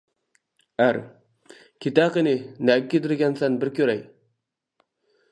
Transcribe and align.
ئەر: 0.83 0.97
كېتە 1.85 2.05
قېنى 2.15 2.33
نەگە 2.69 2.87
كېتىدىكەنسەن 2.93 3.59
بىر 3.65 3.71
كۆرەي. 3.81 4.01